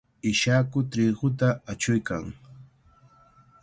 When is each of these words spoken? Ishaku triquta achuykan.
Ishaku 0.29 0.79
triquta 0.91 1.49
achuykan. 1.71 2.23